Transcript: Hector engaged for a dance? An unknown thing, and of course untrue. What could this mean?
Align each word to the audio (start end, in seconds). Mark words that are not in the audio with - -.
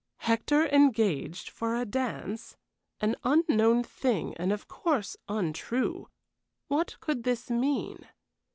Hector 0.21 0.65
engaged 0.65 1.51
for 1.51 1.75
a 1.75 1.85
dance? 1.85 2.57
An 3.01 3.15
unknown 3.23 3.83
thing, 3.83 4.33
and 4.35 4.51
of 4.51 4.67
course 4.67 5.15
untrue. 5.29 6.07
What 6.67 6.99
could 6.99 7.21
this 7.21 7.51
mean? 7.51 8.07